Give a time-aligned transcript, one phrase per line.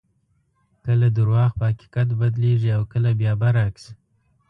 [0.85, 3.83] کله درواغ په حقیقت بدلېږي او کله بیا برعکس.